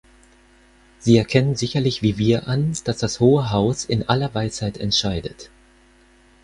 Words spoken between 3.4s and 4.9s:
Haus in aller Weisheit